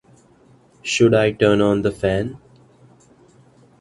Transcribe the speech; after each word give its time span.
Should 0.81 1.13
I 1.13 1.29
turn 1.31 1.61
on 1.61 1.83
the 1.83 1.91
fan? 1.91 2.39